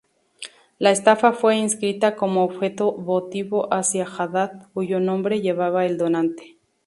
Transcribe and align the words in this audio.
La 0.79 0.89
estatua 0.89 1.31
fue 1.31 1.57
inscrita 1.57 2.15
como 2.15 2.43
objeto 2.43 2.91
votivo 2.91 3.71
hacia 3.71 4.03
Hadad, 4.07 4.67
cuyo 4.73 4.99
nombre 4.99 5.41
llevaba 5.41 5.85
el 5.85 5.99
donante. 5.99 6.57